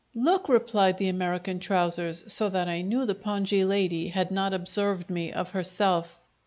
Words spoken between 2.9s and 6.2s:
the pongee lady had not observed me of herself.